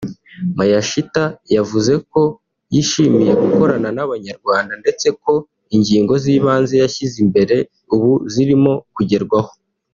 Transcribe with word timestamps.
Miyashita 0.57 1.23
yavuze 1.55 1.93
ko 2.11 2.21
yishimiye 2.73 3.31
gukorana 3.41 3.89
n’Abanyarwanda 3.93 4.73
ndetse 4.81 5.07
ko 5.23 5.33
ingingo 5.75 6.13
z’ibanze 6.23 6.73
yashyize 6.83 7.15
imbere 7.25 7.55
ubu 7.95 8.11
zirimo 8.33 8.73
kugerwaho 8.95 9.51